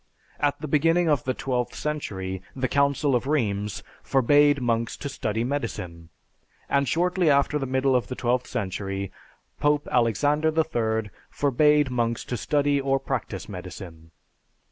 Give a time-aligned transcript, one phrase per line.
[0.39, 5.43] At the beginning of the twelfth century, the Council of Rheims forbade monks to study
[5.43, 6.09] medicine;
[6.67, 9.11] and shortly after the middle of the twelfth century,
[9.59, 14.09] Pope Alexander III forbade monks to study or practice medicine.